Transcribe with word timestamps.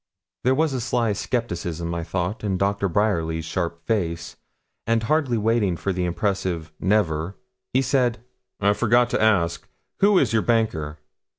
There 0.43 0.55
was 0.55 0.73
a 0.73 0.81
sly 0.81 1.13
scepticism, 1.13 1.93
I 1.93 2.03
thought, 2.03 2.43
in 2.43 2.57
Doctor 2.57 2.89
Bryerly's 2.89 3.45
sharp 3.45 3.85
face; 3.85 4.35
and 4.87 5.03
hardly 5.03 5.37
waiting 5.37 5.77
for 5.77 5.93
the 5.93 6.05
impressive 6.05 6.71
'never,' 6.79 7.35
he 7.71 7.83
said 7.83 8.17
'I 8.59 8.73
forgot 8.73 9.11
to 9.11 9.21
ask, 9.21 9.67
who 9.99 10.17
is 10.17 10.33
your 10.33 10.41
banker?' 10.41 10.97